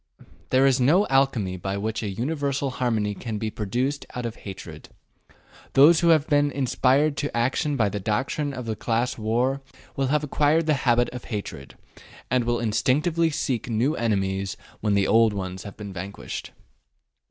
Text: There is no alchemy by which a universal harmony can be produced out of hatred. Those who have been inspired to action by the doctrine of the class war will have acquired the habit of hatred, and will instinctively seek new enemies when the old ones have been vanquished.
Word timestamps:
There 0.49 0.65
is 0.65 0.81
no 0.81 1.05
alchemy 1.09 1.57
by 1.57 1.77
which 1.77 2.01
a 2.01 2.09
universal 2.09 2.71
harmony 2.71 3.13
can 3.13 3.37
be 3.37 3.51
produced 3.51 4.03
out 4.15 4.25
of 4.25 4.35
hatred. 4.37 4.89
Those 5.73 5.99
who 5.99 6.07
have 6.07 6.25
been 6.25 6.49
inspired 6.49 7.15
to 7.17 7.37
action 7.37 7.77
by 7.77 7.87
the 7.89 7.99
doctrine 7.99 8.51
of 8.51 8.65
the 8.65 8.75
class 8.75 9.19
war 9.19 9.61
will 9.95 10.07
have 10.07 10.23
acquired 10.23 10.65
the 10.65 10.73
habit 10.89 11.11
of 11.11 11.25
hatred, 11.25 11.77
and 12.31 12.45
will 12.45 12.59
instinctively 12.59 13.29
seek 13.29 13.69
new 13.69 13.95
enemies 13.95 14.57
when 14.79 14.95
the 14.95 15.05
old 15.05 15.33
ones 15.33 15.61
have 15.65 15.77
been 15.77 15.93
vanquished. 15.93 16.49